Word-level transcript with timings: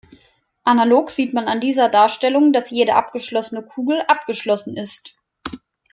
Analog 0.63 1.11
sieht 1.11 1.35
man 1.35 1.45
an 1.47 1.61
dieser 1.61 1.87
Darstellung, 1.87 2.51
dass 2.53 2.71
jede 2.71 2.95
abgeschlossene 2.95 3.61
Kugel 3.61 4.01
abgeschlossen 4.07 4.75
ist. 4.75 5.13